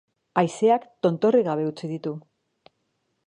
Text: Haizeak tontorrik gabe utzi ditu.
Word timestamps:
Haizeak 0.41 0.87
tontorrik 1.07 1.45
gabe 1.49 1.69
utzi 1.73 1.91
ditu. 1.93 2.15